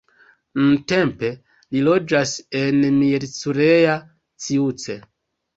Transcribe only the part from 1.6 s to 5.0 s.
li loĝas en Miercurea Ciuc.